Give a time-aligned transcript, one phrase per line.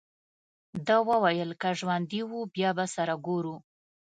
[0.87, 3.55] ده وویل: که ژوندي وو، بیا به سره ګورو.